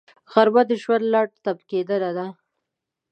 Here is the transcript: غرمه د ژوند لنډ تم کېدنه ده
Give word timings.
غرمه 0.31 0.63
د 0.69 0.71
ژوند 0.81 1.05
لنډ 1.13 1.31
تم 1.43 1.57
کېدنه 1.69 2.11
ده 2.17 2.27